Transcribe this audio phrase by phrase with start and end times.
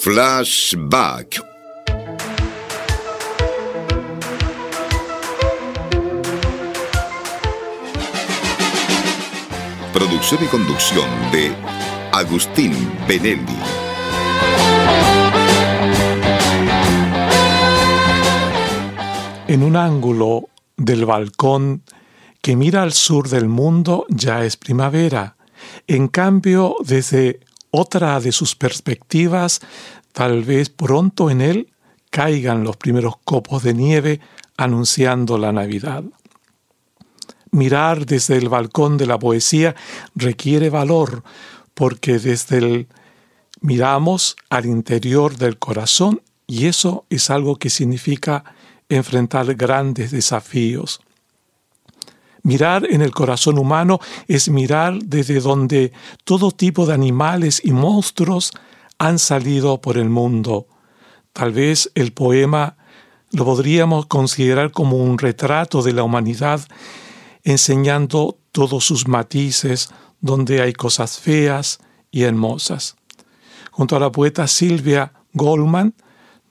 [0.00, 1.44] Flashback.
[9.92, 11.52] Producción y conducción de
[12.12, 12.72] Agustín
[13.08, 13.42] Benelli.
[19.48, 21.82] En un ángulo del balcón
[22.40, 25.34] que mira al sur del mundo ya es primavera.
[25.88, 27.40] En cambio, desde
[27.70, 29.60] otra de sus perspectivas,
[30.12, 31.68] tal vez pronto en él
[32.10, 34.20] caigan los primeros copos de nieve
[34.56, 36.04] anunciando la Navidad.
[37.50, 39.74] Mirar desde el balcón de la poesía
[40.14, 41.22] requiere valor,
[41.74, 42.88] porque desde el
[43.60, 48.44] miramos al interior del corazón y eso es algo que significa
[48.88, 51.00] enfrentar grandes desafíos.
[52.48, 55.92] Mirar en el corazón humano es mirar desde donde
[56.24, 58.52] todo tipo de animales y monstruos
[58.96, 60.66] han salido por el mundo.
[61.34, 62.78] Tal vez el poema
[63.32, 66.62] lo podríamos considerar como un retrato de la humanidad,
[67.44, 69.90] enseñando todos sus matices,
[70.22, 72.96] donde hay cosas feas y hermosas.
[73.72, 75.92] Junto a la poeta Silvia Goldman,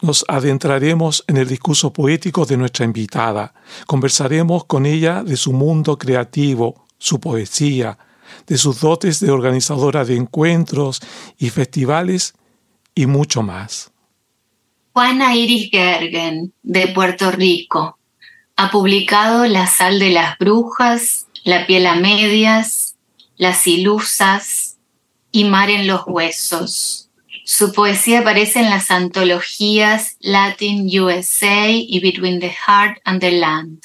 [0.01, 3.53] nos adentraremos en el discurso poético de nuestra invitada.
[3.85, 7.97] Conversaremos con ella de su mundo creativo, su poesía,
[8.45, 11.01] de sus dotes de organizadora de encuentros
[11.37, 12.33] y festivales
[12.93, 13.91] y mucho más.
[14.93, 17.97] Juana Iris Gergen, de Puerto Rico,
[18.55, 22.95] ha publicado La sal de las brujas, La piel a medias,
[23.35, 24.77] Las ilusas
[25.31, 27.06] y Mar en los huesos
[27.49, 33.83] su poesía aparece en las antologías Latin USA y Between the Heart and the Land.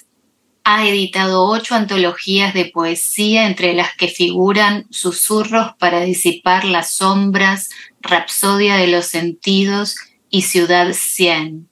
[0.64, 7.70] Ha editado ocho antologías de poesía, entre las que figuran Susurros para disipar las sombras,
[8.00, 9.94] Rapsodia de los sentidos
[10.28, 11.68] y Ciudad 100.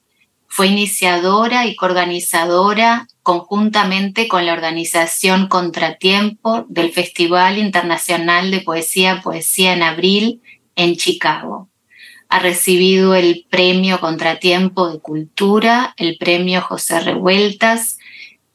[0.47, 9.73] Fue iniciadora y coorganizadora conjuntamente con la organización Contratiempo del Festival Internacional de Poesía Poesía
[9.73, 10.41] en Abril
[10.77, 11.67] en Chicago
[12.31, 17.99] ha recibido el Premio Contratiempo de Cultura, el Premio José Revueltas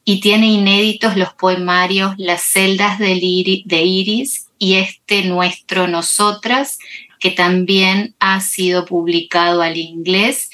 [0.02, 6.78] y tiene inéditos los poemarios Las celdas de Iris y este Nuestro Nosotras,
[7.20, 10.48] que también ha sido publicado al inglés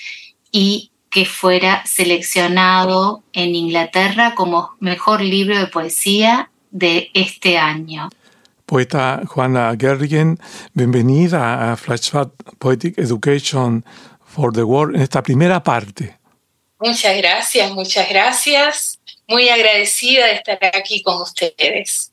[0.51, 8.11] y que fuera seleccionado en Inglaterra como mejor libro de poesía de este año
[8.73, 10.39] poeta Juana Gergen.
[10.73, 13.85] Bienvenida a Flashback Poetic Education
[14.25, 16.17] for the World en esta primera parte.
[16.81, 18.99] Muchas gracias, muchas gracias.
[19.29, 22.13] Muy agradecida de estar aquí con ustedes.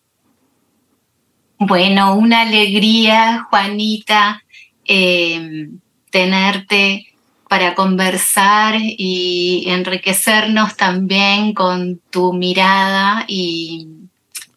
[1.57, 4.43] Bueno, una alegría, Juanita,
[4.83, 5.79] em,
[6.11, 7.07] tenerte
[7.47, 13.98] para conversar y enriquecernos también con tu mirada y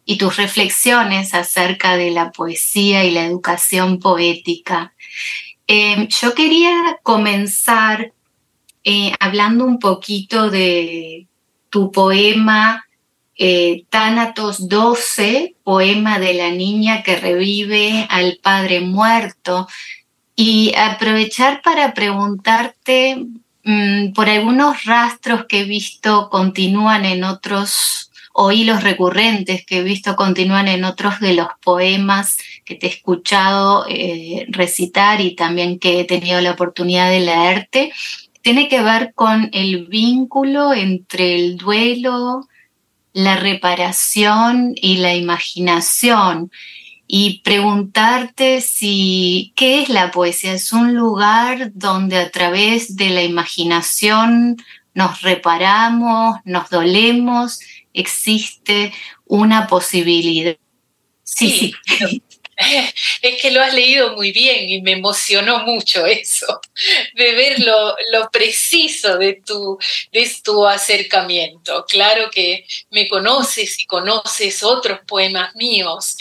[0.05, 4.93] y tus reflexiones acerca de la poesía y la educación poética.
[5.67, 8.13] Em, yo quería comenzar
[8.83, 11.27] eh, hablando un poquito de
[11.69, 12.85] tu poema
[13.35, 19.67] eh, Tánatos 12, poema de la niña que revive al padre muerto,
[20.35, 23.25] y aprovechar para preguntarte
[23.63, 29.83] mm, por algunos rastros que he visto continúan en otros o hilos recurrentes que he
[29.83, 35.77] visto continúan en otros de los poemas que te he escuchado eh, recitar y también
[35.77, 37.93] que he tenido la oportunidad de leerte,
[38.41, 42.47] tiene que ver con el vínculo entre el duelo,
[43.13, 46.51] la reparación y la imaginación.
[47.05, 50.53] Y preguntarte si, ¿qué es la poesía?
[50.53, 54.57] ¿Es un lugar donde a través de la imaginación
[54.95, 57.59] nos reparamos, nos dolemos
[57.93, 58.93] existe
[59.25, 60.57] una posibilidad.
[61.23, 61.73] Sí,
[63.21, 66.61] Es que lo has leído muy bien y me emocionó mucho eso,
[67.15, 69.77] de ver lo, preciso de tu,
[70.11, 71.85] de tu acercamiento.
[71.87, 76.15] Claro que me conoces y conoces otros poemas míos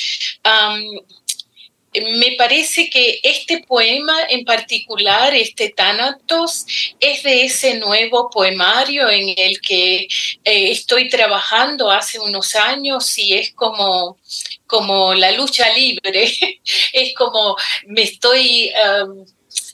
[2.00, 6.64] me parece que este poema en particular, este Tánatos,
[6.98, 10.08] es de ese nuevo poemario en el que
[10.44, 14.16] eh, estoy trabajando hace unos años y es como,
[14.66, 16.32] como la lucha libre,
[16.92, 17.56] es como
[17.86, 18.72] me estoy,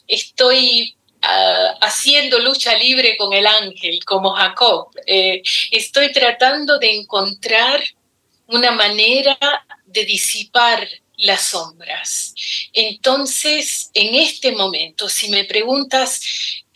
[0.09, 4.88] estoy uh, haciendo lucha libre con el ángel, como Jacob.
[5.06, 7.82] Eh, estoy tratando de encontrar
[8.47, 9.38] una manera
[9.87, 10.88] de disipar
[11.19, 12.35] las sombras.
[12.73, 16.20] Entonces, en este momento, si me preguntas,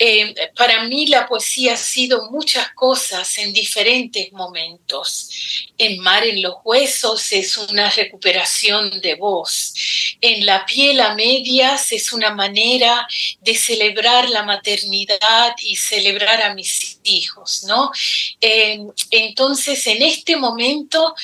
[0.05, 5.31] eh, para mí la poesía ha sido muchas cosas en diferentes momentos.
[5.79, 9.73] En Mar en los Huesos es una recuperación de voz.
[10.21, 13.07] En La piel a medias es una manera
[13.43, 17.93] de celebrar la maternidad y celebrar a mis hijos, ¿no?
[18.41, 18.81] Eh,
[19.13, 21.15] entonces, en este momento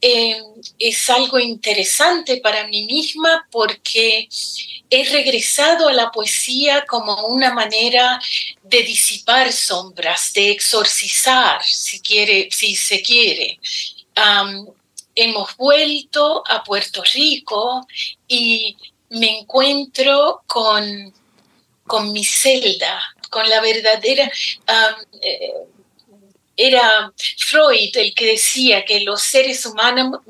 [0.00, 0.42] eh,
[0.80, 4.28] es algo interesante para mí misma porque
[4.90, 8.20] he regresado a la poesía como una manera
[8.62, 13.58] de disipar sombras, de exorcizar, si, quiere, si se quiere.
[15.14, 17.86] hemos vuelto a Puerto Rico
[18.26, 18.76] y
[19.10, 21.12] me encuentro con,
[21.86, 24.30] con mi celda, con la verdadera...
[25.22, 25.52] Eh,
[26.56, 30.20] era Freud el que decía que los seres humanos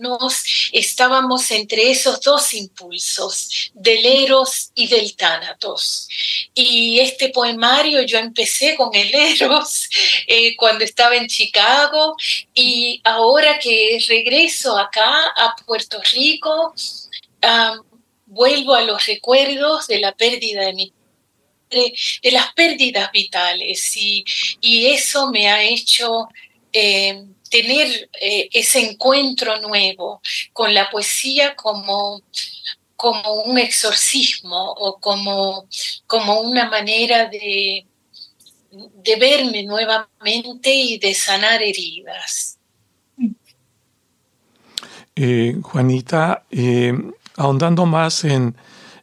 [0.73, 6.09] estábamos entre esos dos impulsos, del eros y del tánatos.
[6.55, 9.89] Y este poemario yo empecé con el eros
[10.27, 12.17] eh, cuando estaba en Chicago
[12.55, 16.75] y ahora que regreso acá a Puerto Rico,
[18.27, 20.93] vuelvo a los recuerdos de la pérdida de mi
[21.75, 24.25] de, las pérdidas vitales y,
[24.63, 26.29] eso me ha hecho
[26.73, 30.21] eh, tener eh, ese encuentro nuevo
[30.53, 32.23] con la poesía como,
[32.97, 35.69] como un exorcismo o como,
[36.07, 37.87] como una manera de,
[38.71, 42.59] de verme nuevamente y de sanar heridas.
[45.17, 46.45] Eh, Juanita,
[47.37, 48.57] ahondando más en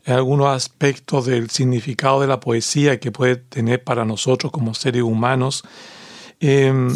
[0.06, 5.63] algunos aspectos del significado de la poesía que puede tener para nosotros como seres humanos.
[6.39, 6.95] Em,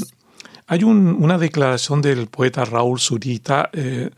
[0.68, 4.10] hay una declaración del poeta Raúl Zurita eh,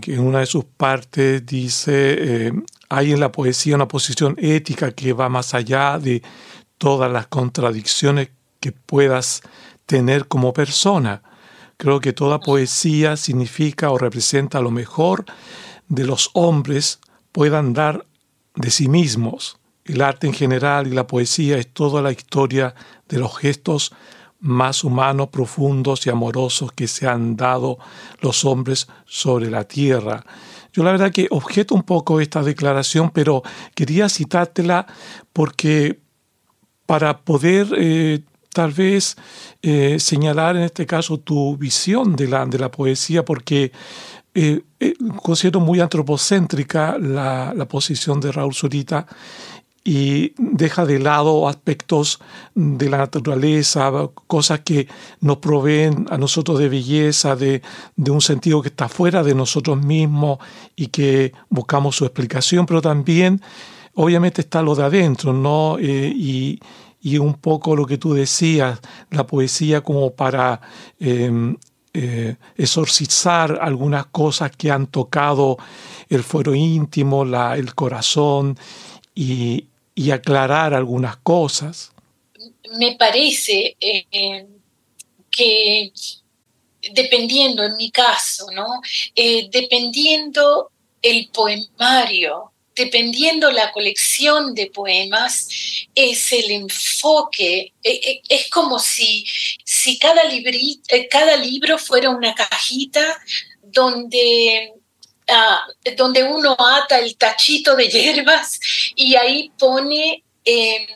[0.00, 2.52] que en una de sus partes dice, eh,
[2.88, 6.22] hay en la poesía una posición ética que va más allá de
[6.78, 8.30] todas las contradicciones
[8.60, 9.42] que puedas
[9.86, 11.22] tener como persona.
[11.76, 15.24] Creo que toda poesía significa o representa lo mejor
[15.88, 16.98] de los hombres
[17.32, 18.06] puedan dar
[18.54, 19.58] de sí mismos.
[19.84, 22.74] El arte en general y la poesía es toda la historia
[23.08, 23.92] de los gestos
[24.40, 27.78] más humanos, profundos y amorosos que se han dado
[28.20, 30.24] los hombres sobre la tierra.
[30.72, 33.42] Yo la verdad que objeto un poco esta declaración, pero
[33.74, 34.86] quería citártela
[35.32, 36.00] porque
[36.84, 38.20] para poder eh,
[38.52, 39.16] tal vez
[39.62, 43.72] eh, señalar en este caso tu visión de la, de la poesía, porque
[44.34, 49.06] eh, eh, considero muy antropocéntrica la, posición de Raúl Zurita
[49.84, 52.18] y deja de lado aspectos
[52.54, 53.92] de la naturaleza,
[54.26, 54.88] cosas que
[55.20, 57.62] nos proveen a nosotros de belleza, de,
[57.96, 60.38] un sentido que está fuera de nosotros mismos
[60.74, 63.40] y que buscamos su explicación, pero también
[63.94, 65.76] obviamente está lo de adentro, ¿no?
[65.78, 66.60] Eh, y,
[67.18, 70.62] un poco lo que tú decías, la poesía como para
[70.98, 71.54] em,
[71.96, 75.56] eh, exorcizar algunas cosas que han tocado
[76.08, 77.22] el fuero íntimo,
[77.54, 78.58] el corazón
[79.14, 79.68] y,
[80.12, 81.92] aclarar algunas cosas.
[82.76, 84.46] Me parece eh,
[85.30, 85.92] que
[86.92, 88.80] dependiendo, en mi caso, ¿no?
[89.14, 95.48] Eh, dependiendo el poemario dependiendo la colección de poemas,
[95.94, 99.24] es el enfoque, e, e, es como si,
[99.84, 103.04] si cada, eh, cada libro fuera una cajita
[103.60, 104.72] donde,
[105.28, 108.58] ah, donde uno ata el tachito de hierbas
[108.94, 110.24] y ahí pone...
[110.44, 110.86] Em,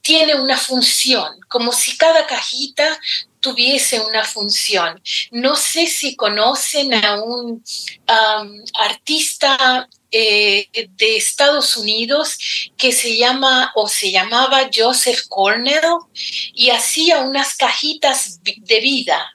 [0.00, 2.98] tiene una función, como si cada cajita
[3.40, 5.02] tuviese una función.
[5.32, 7.62] No sé si conocen a un
[8.72, 12.38] artista eh, de Estados Unidos
[12.76, 15.98] que se llama o se llamaba Joseph Cornell
[16.54, 19.34] y hacía unas cajitas de vida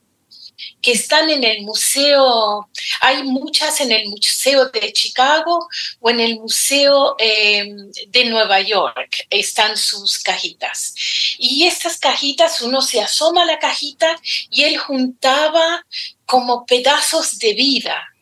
[0.81, 5.67] que están en el museo, hay muchas en el Museo de Chicago
[6.01, 10.93] o en el Museo em, de Nueva York, están sus cajitas.
[11.39, 14.19] Y estas cajitas, uno se asoma a la cajita
[14.51, 15.85] y él juntaba
[16.25, 18.12] como pedazos de vida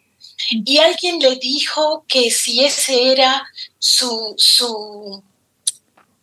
[0.49, 5.23] y alguien le dijo que si ese era su, su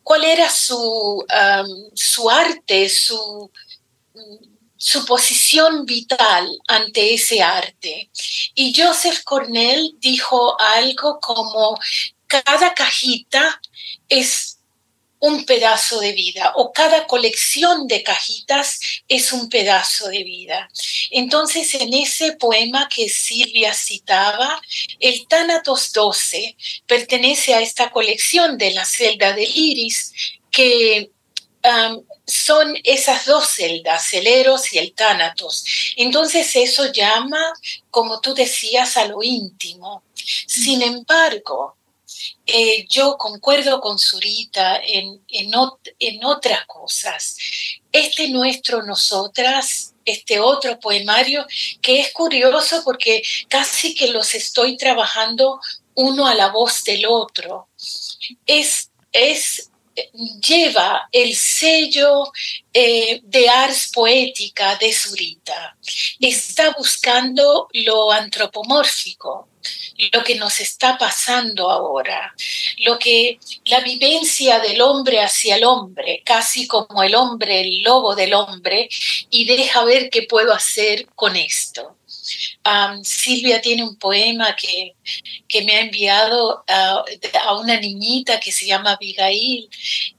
[0.02, 1.24] cuál era su,
[1.94, 3.50] su arte, su,
[4.76, 8.08] su posición vital ante ese arte.
[8.54, 11.78] Y Joseph Cornell dijo algo como,
[12.26, 13.60] cada cajita
[14.08, 14.57] es
[15.20, 20.68] un pedazo de vida o cada colección de cajitas es un pedazo de vida.
[21.10, 24.60] Entonces, en ese poema que Silvia citaba,
[25.00, 26.56] el Tánatos 12
[26.86, 30.12] pertenece a esta colección de la celda del iris
[30.50, 31.10] que
[32.26, 35.64] son esas dos celdas, el Eros y el Tánatos.
[35.96, 37.40] Entonces eso llama,
[37.90, 40.02] como tú decías, a lo íntimo.
[40.46, 41.77] Sin embargo,
[42.46, 47.36] eh, yo concuerdo con Zurita en, en, otras cosas.
[47.92, 51.46] Este nuestro nosotras, este otro poemario,
[51.80, 55.60] que es curioso porque casi que los estoy trabajando
[55.94, 57.68] uno a la voz del otro.
[58.46, 59.70] Es, es
[60.40, 62.32] lleva el sello
[62.72, 65.76] eh, de ars poética de Zurita.
[66.20, 69.48] Está buscando lo antropomórfico,
[70.12, 72.34] lo que nos está pasando ahora,
[72.78, 78.14] lo que la vivencia del hombre hacia el hombre, casi como el hombre, el lobo
[78.14, 78.88] del hombre,
[79.30, 81.96] y deja ver qué puedo hacer con esto.
[83.02, 84.94] Silvia tiene un poema que,
[85.48, 87.04] que me ha enviado a,
[87.58, 89.68] una niñita que se llama Abigail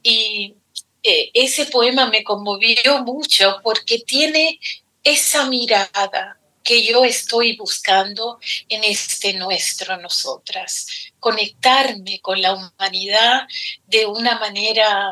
[0.01, 0.55] y
[1.03, 4.59] eh, ese poema me conmovió mucho porque tiene
[5.03, 10.87] esa mirada que yo estoy buscando en este nuestro nosotras,
[11.19, 13.47] conectarme con la humanidad
[13.87, 15.11] de una manera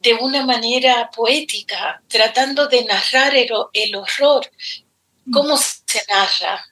[0.00, 4.48] de una manera poética, tratando de narrar el, el horror.
[5.32, 6.64] ¿Cómo se narra?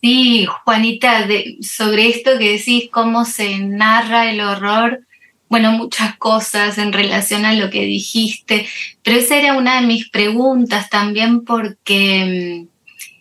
[0.00, 1.26] Sí, Juanita,
[1.60, 5.06] sobre esto que decís, cómo se narra el horror,
[5.48, 8.66] bueno, muchas cosas en relación a lo que dijiste,
[9.02, 12.68] pero esa era una de mis preguntas también porque mm,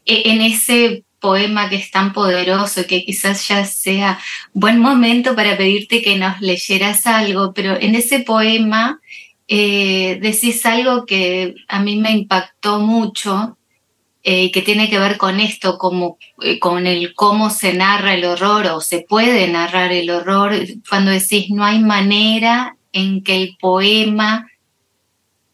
[0.06, 4.20] e, en ese poema que es tan poderoso, que quizás ya sea
[4.54, 9.00] buen momento para pedirte que nos leyeras algo, pero en ese poema
[9.48, 13.57] eh, decís algo que a mí me impactó mucho,
[14.30, 18.26] eh, que tiene que ver con esto, como, eh, con el cómo se narra el
[18.26, 20.54] horror o se puede narrar el horror,
[20.90, 24.52] cuando decís no hay manera en que el poema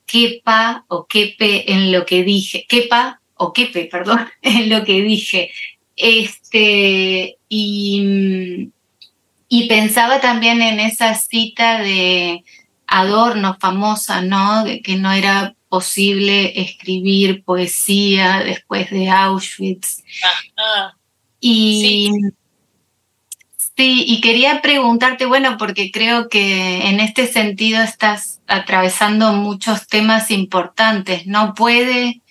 [0.07, 5.51] quepa o quepe en lo que dije, quepa o quepe, perdón, en lo que dije.
[5.95, 8.71] Este, y,
[9.49, 12.43] y pensaba también en esa cita de
[12.87, 14.65] Adorno famosa, ¿no?
[14.83, 20.03] Que no era posible escribir poesía después de Auschwitz.
[21.39, 22.11] y
[23.75, 24.03] sí.
[24.05, 31.25] y quería preguntarte, bueno, porque creo que en este sentido estás atravesando muchos temas importantes,
[31.25, 31.55] ¿no?
[31.55, 32.21] Puede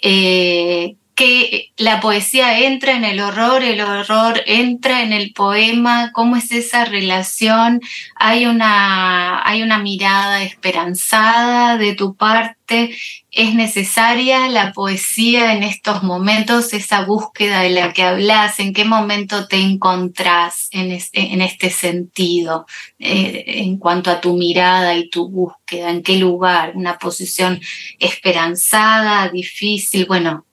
[0.00, 6.36] eh, que la poesía entra en el horror, el horror entra en el poema, cómo
[6.36, 7.80] es esa relación,
[8.16, 12.96] hay una, hay una mirada esperanzada de tu parte,
[13.30, 18.84] es necesaria la poesía en estos momentos, esa búsqueda de la que hablas, en qué
[18.84, 22.66] momento te encontrás en, en este sentido,
[22.98, 27.60] eh, en cuanto a tu mirada y tu búsqueda, en qué lugar, una posición
[27.98, 30.44] esperanzada, difícil, bueno,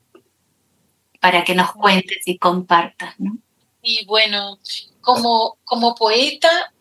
[1.22, 3.38] para que nos cuentes y compartas, ¿no?
[3.84, 4.60] Y bueno,
[5.00, 6.74] como, como poeta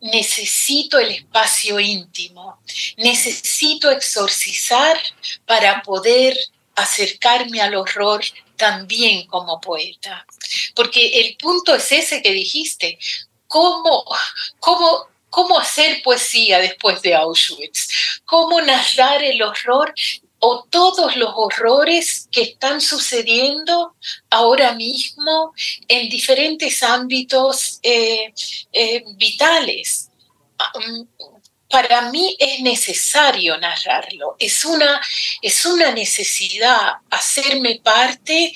[0.00, 2.60] necesito el espacio íntimo,
[2.96, 4.96] necesito exorcizar
[5.44, 6.36] para poder
[6.76, 8.24] acercarme al horror
[8.56, 10.24] también como poeta.
[10.74, 12.96] Porque el punto es ese que dijiste,
[13.48, 14.04] ¿cómo,
[14.60, 18.20] cómo, cómo hacer poesía después de Auschwitz?
[18.24, 19.92] ¿Cómo narrar el horror
[20.40, 23.94] o todos los horrores que están sucediendo
[24.30, 25.52] ahora mismo
[25.86, 28.32] en diferentes ámbitos eh,
[28.72, 30.08] eh, vitales.
[31.68, 35.00] Para mí es necesario narrarlo, es una,
[35.40, 38.52] es una necesidad hacerme parte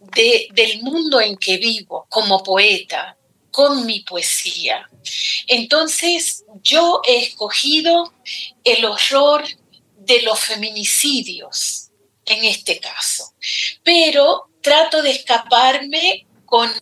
[0.00, 3.16] de, del mundo en que vivo como poeta,
[3.50, 4.88] con mi poesía.
[5.46, 8.12] Entonces yo he escogido
[8.64, 9.44] el horror
[10.06, 11.90] de los feminicidios
[12.24, 13.34] en este caso.
[13.82, 16.72] Pero trato de escaparme con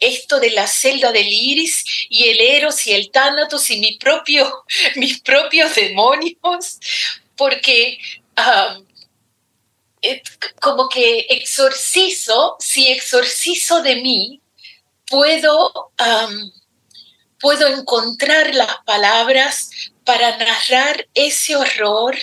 [0.00, 3.80] esto de la celda del iris y el eros y el tánatos y
[4.96, 6.78] mis propios demonios,
[7.36, 7.98] porque
[10.60, 14.40] como que exorcizo, si exorcizo de mí,
[15.06, 15.92] puedo,
[17.38, 19.70] puedo encontrar las palabras
[20.04, 22.16] para narrar ese horror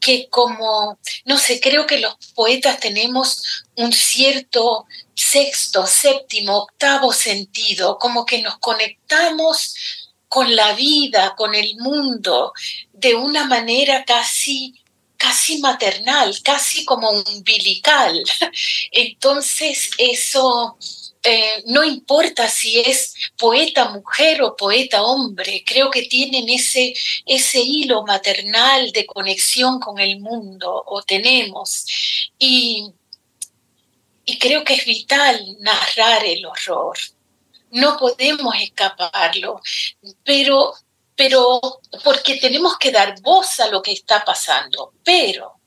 [0.00, 3.42] que como, no sé, creo que los poetas tenemos
[3.76, 9.74] un cierto sexto, séptimo, octavo sentido, como que nos conectamos
[10.28, 12.52] con la vida, con el mundo,
[12.92, 14.74] de una manera casi
[15.20, 18.24] casi maternal, casi como umbilical.
[18.90, 20.78] Entonces eso
[21.22, 26.94] eh, no importa si es poeta mujer o poeta hombre, creo que tienen ese,
[27.26, 31.84] ese hilo maternal de conexión con el mundo, o tenemos.
[32.38, 32.90] Y,
[34.24, 36.96] y creo que es vital narrar el horror.
[37.70, 39.60] No podemos escaparlo,
[40.24, 40.74] pero
[41.20, 41.60] pero
[42.02, 44.94] porque tenemos que dar voz a lo que está pasando.
[45.04, 45.59] Pero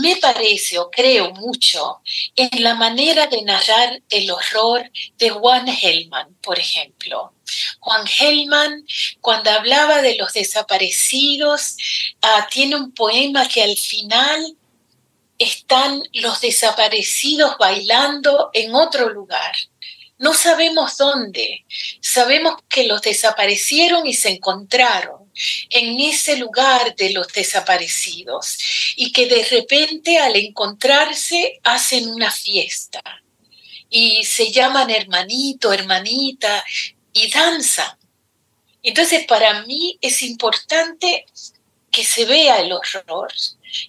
[0.00, 2.00] me parece o creo mucho
[2.36, 7.32] en la manera de narrar el horror de Juan Hellman, por ejemplo.
[7.80, 8.84] Juan Hellman,
[9.20, 11.76] cuando hablaba de los desaparecidos,
[12.22, 14.56] ah, tiene un poema que al final
[15.38, 19.54] están los desaparecidos bailando en otro lugar.
[20.18, 21.64] No sabemos dónde.
[22.00, 25.23] Sabemos que los desaparecieron y se encontraron
[25.70, 28.58] en ese lugar de los desaparecidos
[28.96, 33.02] y que de repente al encontrarse hacen una fiesta
[33.90, 36.64] y se llaman hermanito, hermanita
[37.12, 37.96] y danzan.
[38.82, 41.26] Entonces para mí es importante
[41.90, 43.32] que se vea el horror,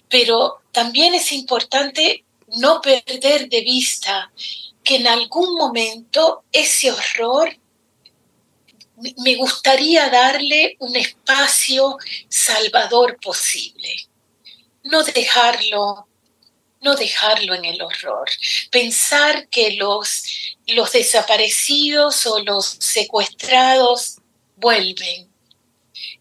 [0.08, 2.24] pero también es importante
[2.56, 4.30] no perder de vista
[4.84, 7.56] que en algún momento ese horror
[9.18, 11.98] me gustaría darle un espacio
[12.28, 13.94] salvador posible.
[14.84, 16.06] No dejarlo,
[16.80, 18.28] no dejarlo en el horror.
[18.70, 24.18] Pensar que los, los desaparecidos o los secuestrados
[24.56, 25.28] vuelven,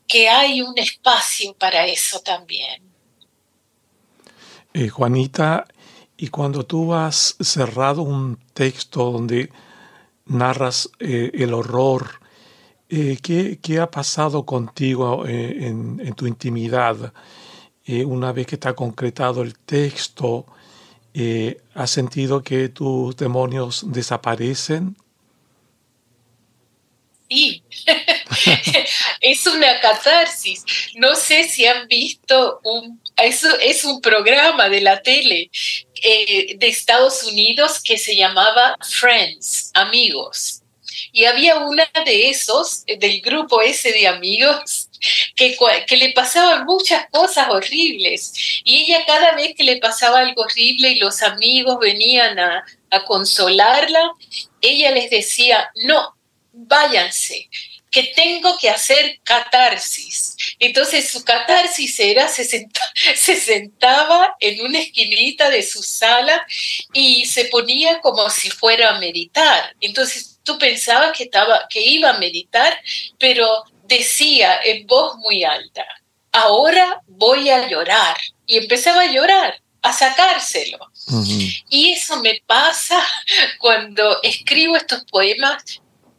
[0.08, 2.84] que hay un espacio para eso también.
[4.74, 5.66] Eh, Juanita,
[6.18, 9.50] y cuando tú has cerrado un texto donde
[10.26, 12.20] narras eh, el horror,
[12.90, 17.14] eh, ¿qué, ha pasado contigo eh, en, tu intimidad?
[17.88, 20.48] una vez que está concretado el texto,
[21.76, 24.98] ¿has sentido que tus demonios desaparecen?
[27.30, 27.64] Sí,
[29.22, 30.64] es una catarsis.
[30.96, 35.50] No sé si han visto un, eso es un programa de la tele
[36.04, 40.62] eh, de Estados Unidos que se llamaba Friends, amigos.
[41.12, 44.90] Y había una de esos, del grupo ese de amigos,
[45.36, 48.34] que, que, le pasaban muchas cosas horribles.
[48.64, 53.06] Y ella cada vez que le pasaba algo horrible y los amigos venían a, a
[53.06, 54.12] consolarla,
[54.62, 56.16] ella les decía, no,
[56.52, 57.50] váyanse,
[57.96, 60.36] que tengo que hacer catarsis.
[60.60, 62.44] Entonces su catarsis era, se,
[63.16, 66.46] se, sentaba en una esquinita de su sala
[66.92, 69.74] y se ponía como si fuera a meditar.
[69.80, 72.74] Entonces tú pensabas que, estaba, que iba a meditar,
[73.20, 75.86] pero decía en voz muy alta,
[76.32, 78.16] ahora voy a llorar.
[78.46, 80.80] Y empezaba a llorar a sacárselo.
[81.70, 83.04] Y eso me pasa
[83.60, 85.64] cuando escribo estos poemas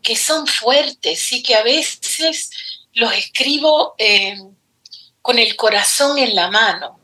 [0.03, 2.51] que son fuertes y que a veces
[2.95, 4.39] los escribo eh,
[5.23, 7.01] con el corazón en la mano.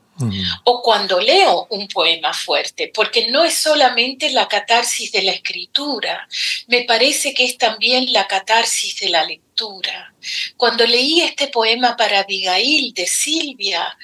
[0.64, 6.29] O cuando leo un poema fuerte, porque no es solamente la catarsis de la escritura,
[6.66, 10.14] me parece que es también la catarsis de la lectura.
[10.57, 13.96] Cuando leí este poema para Abigail de Silvia,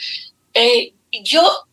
[0.55, 0.93] eh,
[1.23, 1.69] yo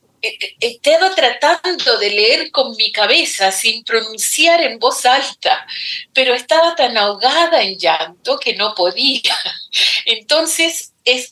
[0.60, 5.66] estaba tratando de leer con mi cabeza sin pronunciar en voz alta,
[6.14, 9.36] pero estaba tan ahogada en llanto que no podía.
[10.06, 11.32] Entonces es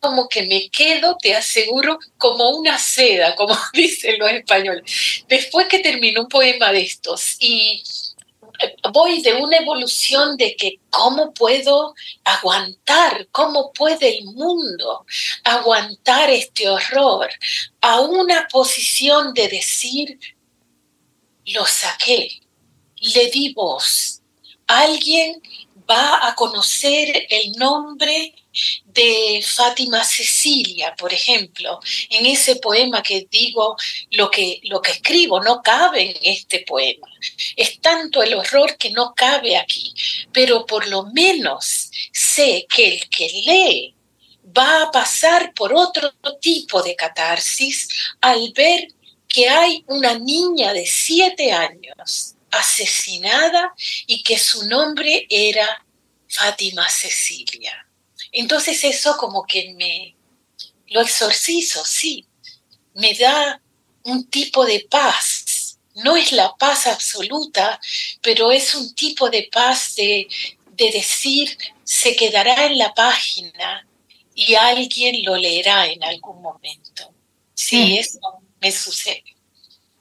[0.00, 5.24] como que me quedo, te aseguro, como una seda, como dicen los españoles.
[5.28, 7.82] Después que terminó un poema de estos y
[8.92, 15.06] voy de una evolución de que cómo puedo aguantar, cómo puede el mundo
[15.44, 17.30] aguantar este horror,
[17.80, 20.18] a una posición de decir,
[21.46, 22.40] lo saqué,
[22.96, 24.22] le di voz.
[24.66, 25.40] Alguien
[25.88, 28.34] va a conocer el nombre
[28.84, 33.76] de Fátima Cecilia, por ejemplo, en ese poema que digo,
[34.10, 37.06] lo que, lo que escribo no cabe en este poema.
[37.56, 39.94] Es tanto el horror que no cabe aquí,
[40.32, 43.94] pero por lo menos sé que el que lee
[44.56, 47.88] va a pasar por otro tipo de catarsis
[48.20, 48.88] al ver
[49.28, 53.74] que hay una niña de siete años asesinada
[54.06, 55.84] y que su nombre era
[56.28, 57.87] Fátima Cecilia.
[58.32, 60.14] Entonces eso como que me
[60.88, 62.26] lo exorcizo, sí,
[62.94, 63.60] me da
[64.04, 65.78] un tipo de paz.
[65.94, 67.80] No es la paz absoluta,
[68.22, 70.28] pero es un tipo de paz de,
[70.72, 73.86] de decir se quedará en la página
[74.34, 77.12] y alguien lo leerá en algún momento.
[77.54, 78.20] Sí, eso
[78.60, 79.24] me sucede.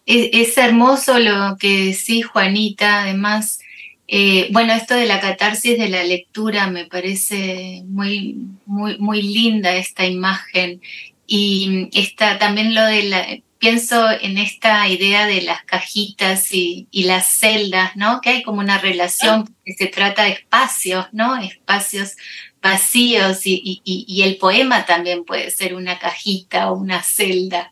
[0.06, 3.04] Es, hermoso lo que decís, Juanita.
[3.04, 3.60] Además,
[4.08, 9.76] eh, bueno, esto de la catarsis de la lectura me parece muy, muy, muy linda
[9.76, 10.82] esta imagen.
[11.26, 13.28] Y está también lo de la,
[13.60, 18.22] pienso en esta idea de las cajitas y, las celdas, ¿no?
[18.22, 19.52] Que hay como una relación ah.
[19.66, 21.36] que se trata de espacios, ¿no?
[21.38, 22.16] Espacios
[22.62, 27.72] vacíos y, el poema también puede ser una cajita o una celda.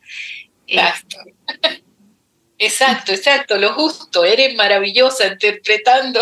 [0.68, 1.18] Exacto.
[2.58, 6.22] Exacto, exacto, lo justo, eres maravillosa interpretando.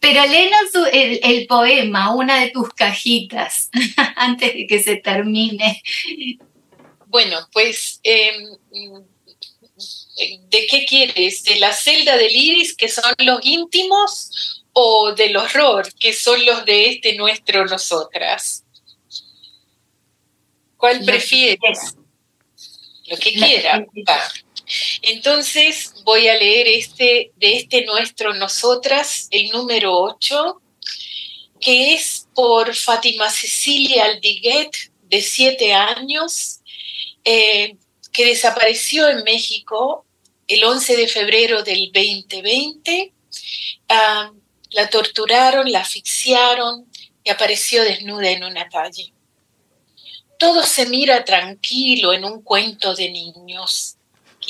[0.00, 3.70] Pero léenos el, el poema, una de tus cajitas,
[4.16, 5.82] antes de que se termine.
[7.06, 8.56] Bueno, pues, em,
[10.48, 11.42] ¿de qué quieres?
[11.44, 16.64] ¿De la celda del iris, que son los íntimos, o del horror, que son los
[16.64, 18.64] de este nuestro nosotras?
[20.76, 21.96] ¿Cuál prefieres?
[23.06, 23.84] Lo que quiera.
[25.12, 30.62] Entonces voy a leer este de este nuestro nosotras, el número 8,
[31.58, 34.70] que es por Fátima Cecilia Aldiguet,
[35.02, 36.60] de siete años,
[37.24, 37.76] eh,
[38.12, 40.06] que desapareció en México
[40.46, 43.12] el 11 de febrero del 2020.
[43.88, 44.30] Ah,
[44.70, 46.86] la torturaron, la asfixiaron
[47.24, 49.12] y apareció desnuda en una calle.
[50.38, 53.96] Todo se mira tranquilo en un cuento de niños.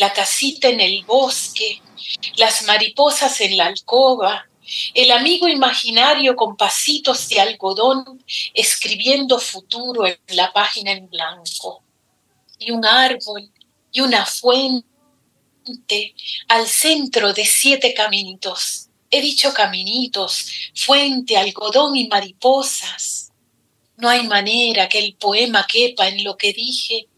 [0.01, 1.83] La casita en el bosque,
[2.37, 4.49] las mariposas en la alcoba,
[4.95, 11.83] el amigo imaginario con pasitos de algodón escribiendo futuro en la página en blanco
[12.59, 13.51] y un árbol
[13.93, 14.85] y una fuente
[16.49, 18.89] al centro de siete caminitos.
[19.11, 23.33] He dicho caminitos, fuente, algodón y mariposas.
[23.99, 27.10] No hay manera que el poema quepa en lo que dije.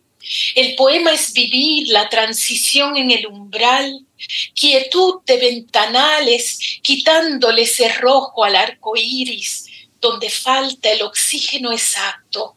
[0.54, 4.06] El poema es vivir la transición en el umbral,
[4.54, 9.66] quietud de ventanales, quitándole cerrojo al arco iris,
[10.00, 12.56] donde falta el oxígeno exacto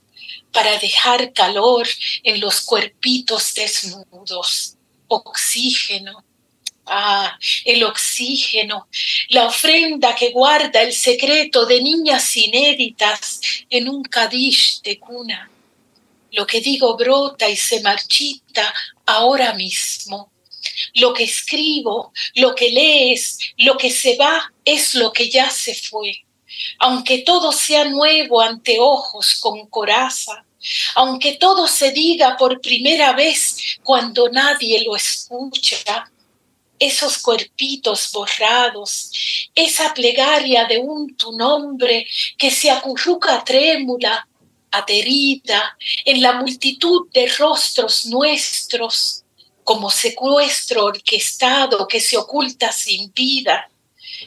[0.52, 1.88] para dejar calor
[2.24, 4.76] en los cuerpitos desnudos.
[5.08, 6.24] Oxígeno.
[6.88, 8.88] Ah, el oxígeno,
[9.30, 15.50] la ofrenda que guarda el secreto de niñas inéditas en un cadiz de cuna.
[16.36, 18.74] Lo que digo brota y se marchita
[19.06, 20.32] ahora mismo.
[20.96, 25.74] Lo que escribo, lo que lees, lo que se va es lo que ya se
[25.74, 26.26] fue.
[26.80, 30.46] Aunque todo sea nuevo ante ojos con coraza,
[30.96, 36.12] aunque todo se diga por primera vez cuando nadie lo escucha,
[36.80, 42.06] esos cuerpitos borrados, esa plegaria de un tu nombre
[42.38, 44.28] que se acurruca trémula,
[44.78, 49.24] aterida en la multitud de rostros nuestros,
[49.64, 53.70] como secuestro orquestado que se oculta sin vida,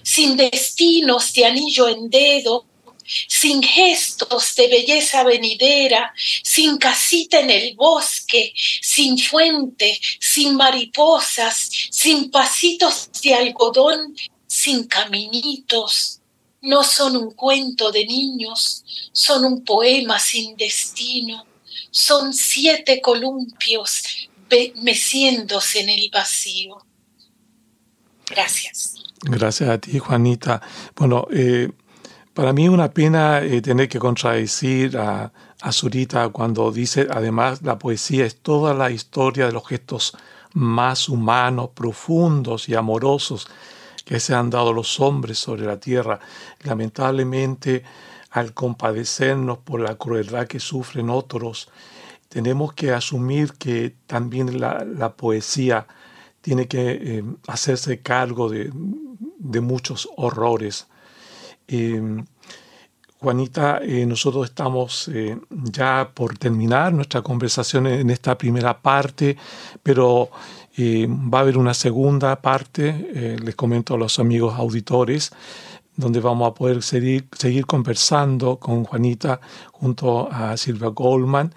[0.02, 2.66] sin destinos de anillo en dedo,
[3.26, 12.30] sin gestos de belleza venidera, sin casita en el bosque, sin fuente, sin mariposas, sin
[12.30, 14.14] pasitos de algodón,
[14.46, 16.17] sin caminitos.
[16.68, 21.46] No son un cuento de niños, son un poema sin destino,
[21.90, 24.28] son siete columpios
[24.82, 26.76] meciéndose en el vacío.
[28.28, 28.96] Gracias.
[29.22, 30.60] Gracias a ti, Juanita.
[30.94, 31.70] Bueno, eh,
[32.34, 37.78] para mí una pena eh, tener que contradecir a, a Zurita cuando dice, además, la
[37.78, 40.14] poesía es toda la historia de los gestos
[40.52, 43.48] más humanos, profundos y amorosos
[44.08, 46.18] que se han dado los hombres sobre la tierra.
[46.62, 47.84] Lamentablemente,
[48.30, 51.68] al compadecernos por la crueldad que sufren otros,
[52.30, 55.86] tenemos que asumir que también la, poesía
[56.40, 58.72] tiene que eh, hacerse cargo de,
[59.38, 60.86] de muchos horrores
[61.68, 62.24] Em,
[63.20, 69.36] Juanita, eh, nosotros estamos eh, ya por terminar nuestra conversación en esta primera parte,
[69.82, 70.30] pero
[70.78, 75.30] eh, va a haber una segunda parte, les comento a los amigos auditores,
[75.96, 79.40] donde vamos a poder seguir, conversando con Juanita
[79.72, 81.52] junto a Silvia Goldman.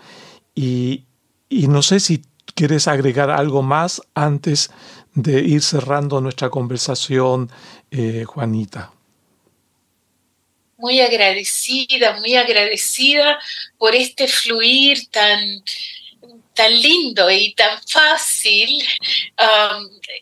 [0.55, 1.03] Y,
[1.47, 2.23] y no sé si
[2.55, 4.71] quieres agregar algo más antes
[5.13, 7.49] de ir cerrando nuestra conversación,
[8.25, 8.91] Juanita
[10.81, 13.39] muy agradecida, muy agradecida
[13.77, 15.63] por este fluir tan,
[16.62, 18.84] tan lindo y tan fácil.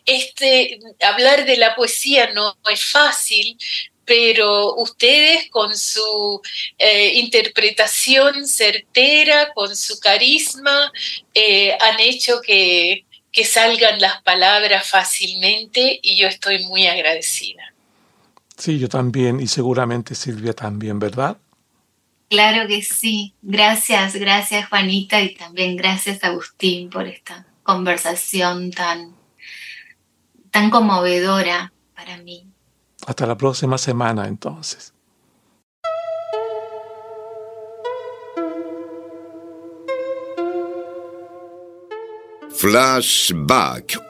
[0.06, 3.58] este, hablar de la poesía no es fácil,
[4.06, 6.40] pero ustedes con su
[6.78, 10.90] eh, interpretación certera, con su carisma,
[11.34, 17.74] eh, han hecho que, que salgan las palabras fácilmente y yo estoy muy agradecida.
[18.56, 21.36] Sí, yo también y seguramente Silvia también, ¿verdad?
[22.30, 23.34] Claro que sí.
[23.42, 29.16] Gracias, gracias Juanita y también gracias Agustín por esta conversación tan,
[30.52, 32.46] tan conmovedora para mí.
[33.04, 34.94] Hasta la próxima semana entonces.
[42.52, 44.09] Flashback.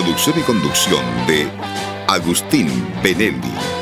[0.00, 1.48] Producción y conducción de
[2.06, 2.68] Agustín
[3.02, 3.77] Benelli.